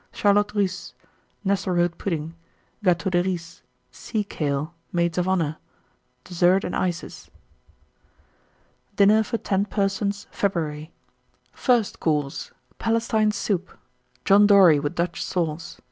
[0.11, 0.95] Charlotte Russe.
[1.45, 2.33] Nesselrode Pudding.
[2.83, 3.61] Gâteau de Riz.
[3.91, 4.73] Sea kale.
[4.91, 5.57] Maids of Honour.
[6.23, 7.29] DESSERT AND ICES.
[8.95, 8.95] 1911.
[8.95, 10.91] DINNER FOR 10 PERSONS (February).
[11.51, 12.51] FIRST COURSE.
[12.79, 13.77] Palestine Soup.
[14.25, 15.77] John Dory, with Dutch Sauce.